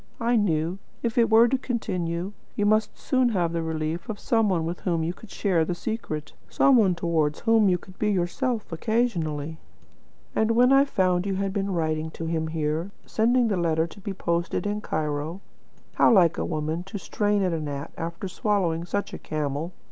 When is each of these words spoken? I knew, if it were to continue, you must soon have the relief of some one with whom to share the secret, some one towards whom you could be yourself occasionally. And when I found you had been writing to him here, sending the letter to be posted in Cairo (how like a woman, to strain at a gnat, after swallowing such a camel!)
I 0.19 0.35
knew, 0.35 0.79
if 1.03 1.15
it 1.15 1.29
were 1.29 1.47
to 1.47 1.59
continue, 1.59 2.33
you 2.55 2.65
must 2.65 2.97
soon 2.97 3.29
have 3.29 3.53
the 3.53 3.61
relief 3.61 4.09
of 4.09 4.19
some 4.19 4.49
one 4.49 4.65
with 4.65 4.79
whom 4.79 5.03
to 5.13 5.27
share 5.27 5.63
the 5.63 5.75
secret, 5.75 6.33
some 6.49 6.75
one 6.75 6.95
towards 6.95 7.41
whom 7.41 7.69
you 7.69 7.77
could 7.77 7.99
be 7.99 8.09
yourself 8.09 8.71
occasionally. 8.71 9.59
And 10.35 10.55
when 10.55 10.73
I 10.73 10.85
found 10.85 11.27
you 11.27 11.35
had 11.35 11.53
been 11.53 11.71
writing 11.71 12.09
to 12.17 12.25
him 12.25 12.47
here, 12.47 12.89
sending 13.05 13.47
the 13.47 13.57
letter 13.57 13.85
to 13.85 13.99
be 14.01 14.11
posted 14.11 14.65
in 14.65 14.81
Cairo 14.81 15.39
(how 15.93 16.11
like 16.11 16.39
a 16.39 16.45
woman, 16.45 16.81
to 16.85 16.97
strain 16.97 17.43
at 17.43 17.53
a 17.53 17.59
gnat, 17.61 17.91
after 17.95 18.27
swallowing 18.27 18.85
such 18.85 19.13
a 19.13 19.19
camel!) 19.19 19.71